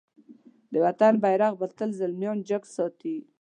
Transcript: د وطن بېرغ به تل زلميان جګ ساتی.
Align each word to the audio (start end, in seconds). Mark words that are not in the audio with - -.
د 0.71 0.73
وطن 0.85 1.13
بېرغ 1.23 1.53
به 1.59 1.67
تل 1.77 1.89
زلميان 1.99 2.37
جګ 2.49 2.63
ساتی. 2.75 3.15